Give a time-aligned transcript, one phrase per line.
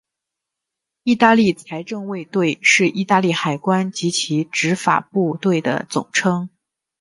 [1.03, 6.49] 意大利财政卫队是意大利海关及其执法部队的总称。